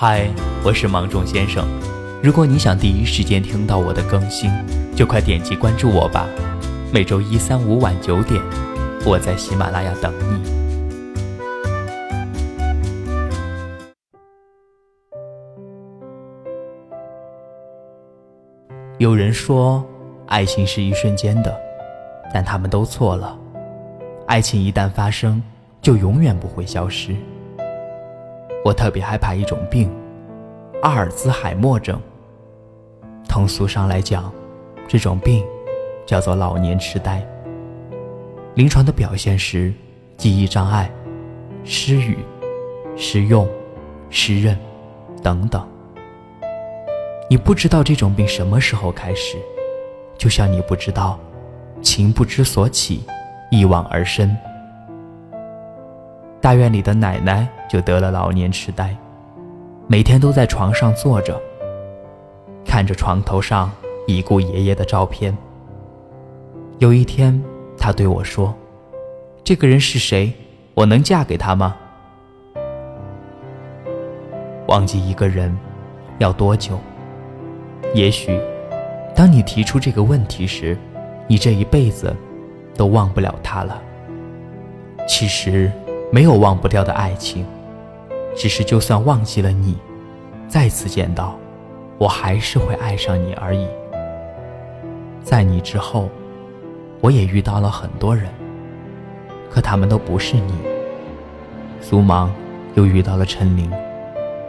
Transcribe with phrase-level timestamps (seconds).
[0.00, 0.30] 嗨，
[0.64, 1.66] 我是芒种先生。
[2.22, 4.48] 如果你想第一时间听到我的更新，
[4.94, 6.24] 就快点击关注我吧。
[6.92, 8.40] 每周一、三、五晚九点，
[9.04, 10.40] 我在喜马拉雅等你。
[18.98, 19.84] 有人说，
[20.28, 21.60] 爱情是一瞬间的，
[22.32, 23.36] 但他们都错了。
[24.28, 25.42] 爱情一旦发生，
[25.82, 27.16] 就永远不会消失。
[28.64, 29.90] 我特别害怕一种病，
[30.82, 32.00] 阿尔兹海默症。
[33.28, 34.32] 通俗上来讲，
[34.86, 35.44] 这种病
[36.06, 37.24] 叫做老年痴呆。
[38.54, 39.72] 临床的表现是
[40.16, 40.90] 记忆障碍、
[41.62, 42.18] 失语、
[42.96, 43.48] 失用、
[44.10, 44.58] 失认
[45.22, 45.66] 等等。
[47.30, 49.36] 你不知道这种病什么时候开始，
[50.16, 51.18] 就像你不知道
[51.82, 53.04] 情不知所起，
[53.50, 54.36] 一往而深。
[56.40, 58.96] 大院里的奶奶就得了老年痴呆，
[59.86, 61.38] 每天都在床上坐着，
[62.64, 63.70] 看着床头上
[64.06, 65.36] 已故爷爷的照片。
[66.78, 67.38] 有一天，
[67.76, 68.54] 他对我说
[69.44, 70.32] ：“这个人是谁？
[70.72, 71.76] 我能嫁给他吗？”
[74.68, 75.54] 忘记一个人
[76.18, 76.78] 要多久？
[77.92, 78.40] 也许，
[79.14, 80.74] 当你提出这个问题时，
[81.26, 82.16] 你这一辈子
[82.74, 83.78] 都忘不了他了。
[85.06, 85.70] 其实。
[86.10, 87.44] 没有忘不掉的爱情，
[88.38, 89.76] 只是就算忘记了你，
[90.46, 91.36] 再次见到，
[91.98, 93.66] 我还是会爱上你而已。
[95.24, 96.08] 在你之后，
[97.00, 98.28] 我也遇到了很多人，
[99.50, 100.54] 可他们都不是你。
[101.80, 102.32] 苏芒
[102.74, 103.68] 又遇到了陈琳，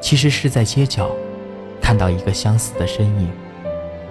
[0.00, 1.08] 其实是在街角，
[1.80, 3.30] 看到一个相似的身影，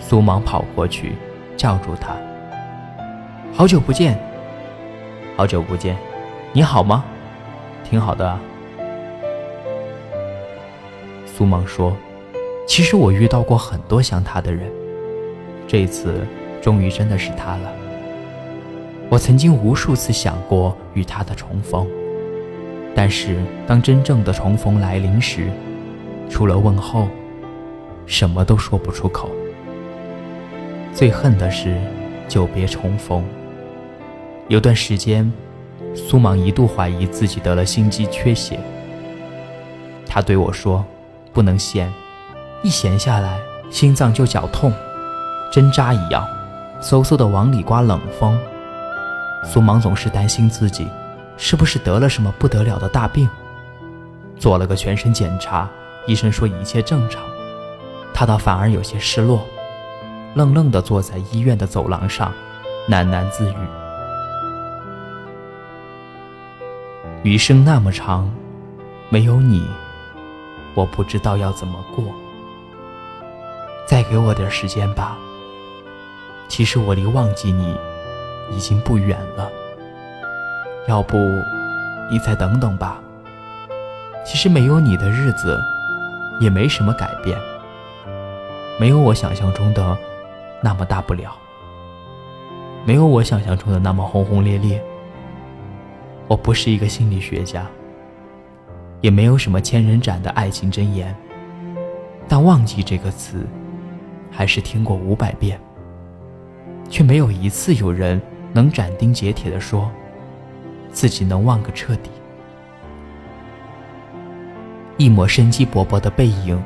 [0.00, 1.12] 苏芒跑过去
[1.58, 2.16] 叫住他
[3.52, 4.18] ：“好久不见，
[5.36, 5.94] 好久不见，
[6.54, 7.04] 你好吗？”
[7.84, 8.38] 挺好的。
[11.38, 11.96] 苏芒说
[12.66, 14.68] ：“其实我遇到过很多像他的人，
[15.68, 16.26] 这次
[16.60, 17.72] 终于真的是他了。
[19.08, 21.86] 我曾经无数次想过与他的重逢，
[22.92, 23.36] 但是
[23.68, 25.48] 当真正的重逢来临时，
[26.28, 27.06] 除了问候，
[28.04, 29.30] 什么都说不出口。
[30.92, 31.76] 最恨的是
[32.26, 33.22] 久别重逢。
[34.48, 35.32] 有段时间。”
[35.94, 38.58] 苏芒一度怀疑自己得了心肌缺血。
[40.06, 40.84] 他对我说
[41.38, 41.94] ：“不能闲，
[42.64, 43.38] 一闲下来
[43.70, 44.72] 心脏就绞痛，
[45.52, 46.26] 针扎一样，
[46.82, 48.36] 嗖嗖的往里刮冷风。”
[49.46, 50.88] 苏芒总是担心自己
[51.36, 53.28] 是不是得了什么不得了的大病。
[54.36, 55.70] 做了个全身检查，
[56.08, 57.22] 医生说一切正常，
[58.12, 59.46] 他倒反而有些失落，
[60.34, 62.32] 愣愣地坐在医院的走廊上，
[62.88, 63.56] 喃喃自语。
[67.22, 68.28] 余生那么长，
[69.08, 69.64] 没有你，
[70.78, 72.04] 我不知道要怎么过。
[73.84, 75.18] 再给我点时间吧。
[76.48, 77.76] 其实我离忘记你
[78.52, 79.50] 已经不远了。
[80.86, 81.18] 要不，
[82.08, 83.00] 你再等等吧。
[84.24, 85.60] 其实没有你的日子
[86.38, 87.36] 也没什么改变，
[88.78, 89.98] 没有我想象中的
[90.62, 91.36] 那么大不了，
[92.84, 94.80] 没有我想象中的那么轰轰烈烈。
[96.28, 97.66] 我不是一个心理学家，
[99.00, 101.14] 也没有什么千人斩的爱情箴言，
[102.26, 103.46] 但忘记这个词，
[104.30, 105.60] 还是听过五百遍，
[106.88, 108.20] 却没有一次有人
[108.52, 109.90] 能斩钉截铁地说，
[110.90, 112.10] 自己能忘个彻底。
[114.96, 116.60] 一抹生机勃勃的背影，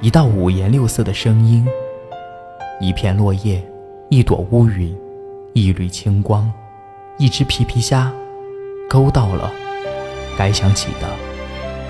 [0.00, 1.66] 一道五颜六色的声音，
[2.78, 3.62] 一片落叶，
[4.10, 4.94] 一朵乌云，
[5.54, 6.52] 一缕清光，
[7.16, 8.12] 一只皮皮虾。
[8.86, 9.50] 勾到了，
[10.36, 11.33] 该想起的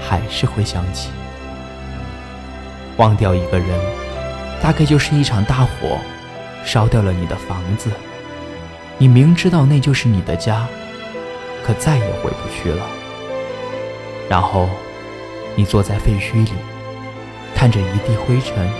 [0.07, 1.11] 还是会想起。
[2.97, 3.69] 忘掉一个人，
[4.63, 5.99] 大概就是一场大火，
[6.65, 7.91] 烧掉了你的房子。
[8.99, 10.67] 你明知道那就是你的家，
[11.65, 12.87] 可再也回不去了。
[14.29, 14.69] 然后，
[15.57, 16.53] 你坐在废墟里，
[17.55, 18.71] 看着一地灰尘，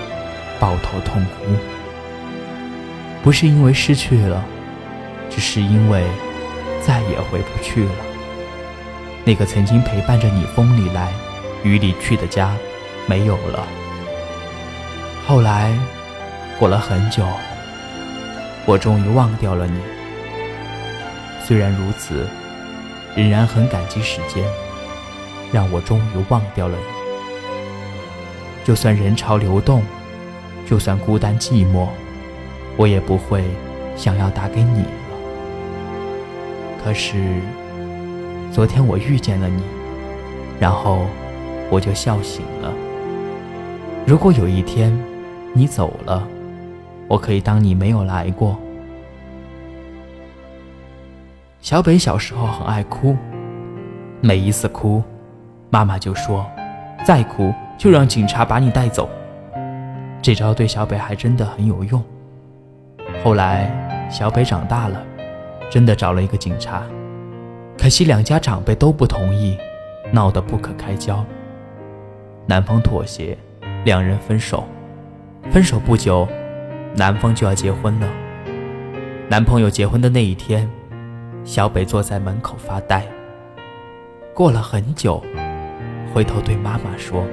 [0.61, 1.57] 抱头痛哭。
[3.23, 4.45] 不是因为失去了，
[5.29, 6.05] 只是因为
[6.81, 7.91] 再也回不去了。
[9.27, 11.11] 那个曾经陪伴着你风里来
[11.63, 12.55] 雨里去的家，
[13.07, 13.67] 没有了。
[15.27, 15.75] 后来，
[16.59, 17.25] 过了很久，
[18.67, 19.81] 我终于忘掉了你。
[21.43, 22.27] 虽然如此，
[23.17, 24.45] 仍然很感激时间，
[25.51, 26.85] 让我终于忘掉了你。
[28.63, 29.83] 就算人潮流动，
[30.67, 31.89] 就算孤单寂寞，
[32.77, 33.43] 我也不会
[33.97, 34.91] 想要打给你了。
[36.85, 37.41] 可是。
[38.55, 39.65] 昨天我遇见了你，
[40.61, 41.01] 然后
[41.69, 42.73] 我就笑醒了。
[44.07, 44.97] 如果有一天
[45.53, 46.25] 你走了，
[47.09, 48.57] 我可以当你没有来过。
[51.61, 53.17] 小北小时候很爱哭，
[54.21, 55.03] 每一次哭，
[55.69, 56.47] 妈妈就说
[57.05, 59.11] ：“再哭就让警察把你带走。”
[60.23, 62.01] 这招对小北还真的很有用。
[63.25, 65.03] 后来小北长大了，
[65.69, 66.85] 真的找了一个警察，
[67.77, 69.59] 可惜两家长辈都不同意，
[70.11, 71.25] 闹得不可开交。
[72.47, 73.37] 男方妥协，
[73.85, 74.65] 两人分手。
[75.51, 76.27] 分手不久，
[76.97, 78.09] 男方就要结婚了。
[79.29, 80.71] 男朋友结婚的那一天，
[81.45, 83.05] 小北坐在门口发呆。
[84.33, 85.23] 过了很久，
[86.13, 87.25] 回头对妈妈说：“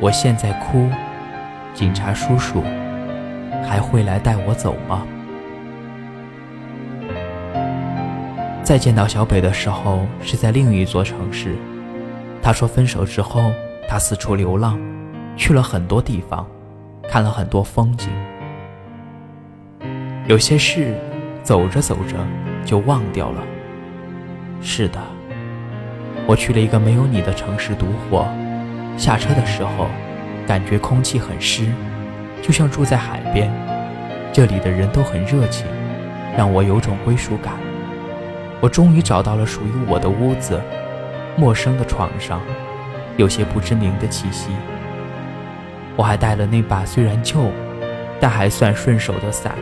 [0.00, 0.88] 我现在哭，
[1.72, 2.62] 警察叔叔
[3.64, 5.06] 还会来带我走吗？”
[8.62, 11.56] 再见到小北的时候，是在另一座城市。
[12.40, 13.52] 他说：“分手之后，
[13.88, 14.80] 他四处流浪，
[15.36, 16.46] 去了很多地方，
[17.08, 18.08] 看了很多风景。
[20.28, 20.94] 有些事，
[21.42, 22.16] 走着走着
[22.64, 23.42] 就忘掉了。
[24.60, 25.00] 是的，
[26.26, 28.24] 我去了一个没有你的城市独活。
[28.96, 29.88] 下车的时候，
[30.46, 31.66] 感觉空气很湿，
[32.40, 33.52] 就像住在海边。
[34.32, 35.66] 这里的人都很热情，
[36.36, 37.54] 让我有种归属感。
[38.62, 40.58] 我终于找到了属于我的屋子。”
[41.34, 42.42] 陌生的床上，
[43.16, 44.50] 有些不知名的气息。
[45.96, 47.50] 我还带了那把虽然旧，
[48.20, 49.54] 但还算顺手的伞。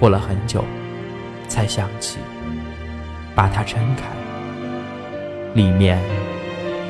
[0.00, 0.64] 过了很久，
[1.46, 2.18] 才想起，
[3.34, 4.04] 把它撑开，
[5.52, 5.98] 里面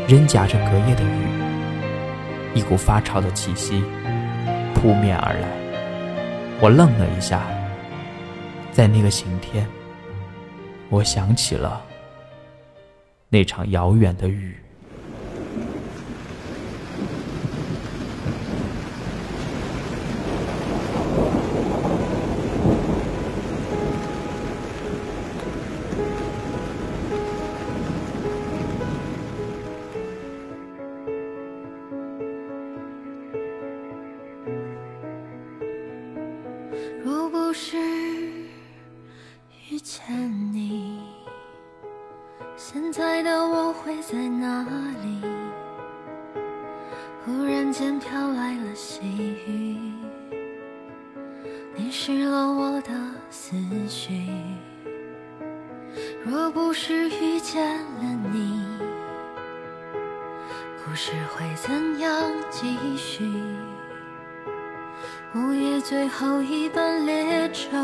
[0.07, 1.27] 仍夹着隔夜的雨。
[2.55, 3.83] 一股发潮的气息
[4.75, 5.49] 扑面而来，
[6.61, 7.41] 我愣了一下。
[8.71, 9.67] 在那个晴天，
[10.89, 11.83] 我想起了。
[13.29, 14.57] 那场遥远的雨。
[37.05, 38.26] 若不是
[39.69, 40.07] 遇见
[40.53, 41.01] 你。
[42.57, 44.63] 现在的我会在哪
[45.03, 45.21] 里？
[47.25, 49.01] 忽然间飘来了细
[49.47, 49.93] 雨，
[51.75, 52.93] 淋湿了我的
[53.29, 53.57] 思
[53.89, 54.29] 绪。
[56.25, 58.65] 若不是遇见了你，
[60.85, 63.25] 故事会怎样继续？
[65.35, 67.77] 午夜最后一班列车。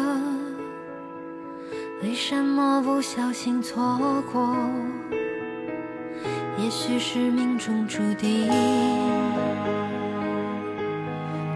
[2.03, 3.99] 为什么不小心错
[4.33, 4.57] 过？
[6.59, 8.51] 也许是命中注定，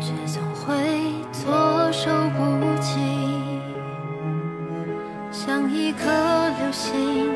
[0.01, 0.73] 却总会
[1.33, 2.43] 措手不
[2.81, 3.01] 及。
[5.33, 6.05] 像一颗
[6.59, 7.29] 流星，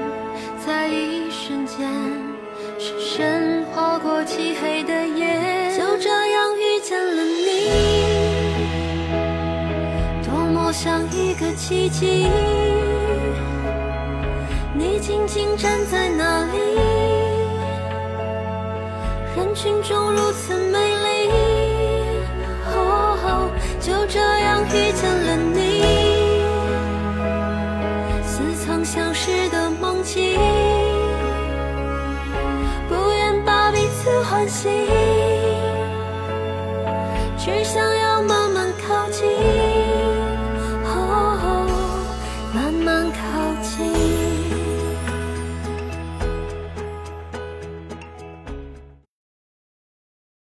[0.65, 1.91] 在一瞬间
[2.79, 7.49] 深深划过漆黑的夜，就这样遇见了你，
[10.25, 12.29] 多么像一个奇迹。
[15.31, 16.59] 静静站在那里，
[19.37, 21.31] 人群中如此美丽。
[22.67, 25.83] 哦，就这样遇见了你，
[28.25, 30.37] 似曾相识的梦境，
[32.89, 34.69] 不愿把彼此唤醒，
[37.39, 37.90] 只想。